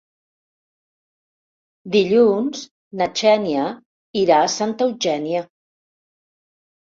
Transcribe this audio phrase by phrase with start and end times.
[1.95, 2.63] Dilluns
[3.01, 3.65] na Xènia
[4.21, 5.43] irà a Santa Eugènia.